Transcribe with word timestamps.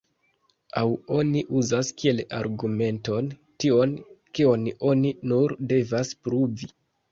Aŭ 0.79 0.83
oni 1.17 1.43
uzas 1.59 1.91
kiel 1.99 2.21
argumenton 2.39 3.29
tion, 3.65 3.95
kion 4.41 4.67
oni 4.95 5.15
nur 5.35 5.57
devas 5.77 6.19
pruvi. 6.27 6.75